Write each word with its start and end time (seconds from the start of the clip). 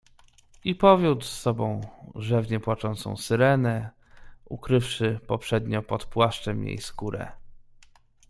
"I 0.63 0.75
powiódł 0.75 1.21
z 1.21 1.31
sobą 1.39 1.81
rzewnie 2.15 2.59
płaczącą 2.59 3.17
Syrenę, 3.17 3.89
ukrywszy 4.45 5.19
poprzednio 5.27 5.81
pod 5.81 6.05
płaszczem 6.05 6.67
jej 6.67 6.77
skórę." 6.77 7.31